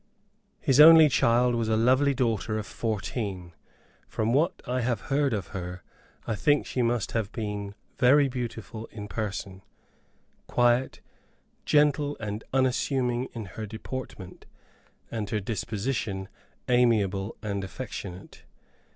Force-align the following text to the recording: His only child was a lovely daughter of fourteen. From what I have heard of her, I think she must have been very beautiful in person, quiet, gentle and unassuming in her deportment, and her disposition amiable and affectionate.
His 0.59 0.79
only 0.79 1.09
child 1.09 1.53
was 1.53 1.69
a 1.69 1.77
lovely 1.77 2.15
daughter 2.15 2.57
of 2.57 2.65
fourteen. 2.65 3.53
From 4.07 4.33
what 4.33 4.63
I 4.65 4.81
have 4.81 4.99
heard 5.11 5.31
of 5.31 5.49
her, 5.49 5.83
I 6.25 6.33
think 6.33 6.65
she 6.65 6.81
must 6.81 7.11
have 7.11 7.31
been 7.31 7.75
very 7.99 8.27
beautiful 8.27 8.87
in 8.87 9.07
person, 9.07 9.61
quiet, 10.47 11.01
gentle 11.67 12.17
and 12.19 12.43
unassuming 12.51 13.25
in 13.33 13.45
her 13.45 13.67
deportment, 13.67 14.47
and 15.11 15.29
her 15.29 15.39
disposition 15.39 16.29
amiable 16.67 17.37
and 17.43 17.63
affectionate. 17.63 18.45